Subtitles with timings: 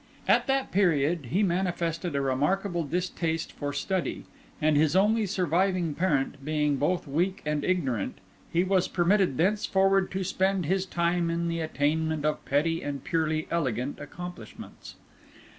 [0.27, 4.23] At that period, he manifested a remarkable distaste for study;
[4.59, 8.17] and his only surviving parent being both weak and ignorant,
[8.51, 13.47] he was permitted thenceforward to spend his time in the attainment of petty and purely
[13.51, 14.95] elegant accomplishments.